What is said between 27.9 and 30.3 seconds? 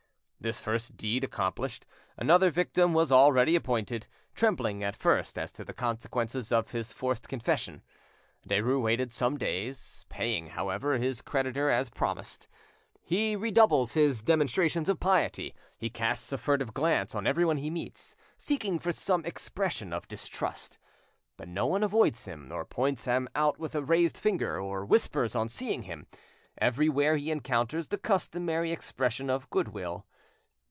customary expression of goodwill.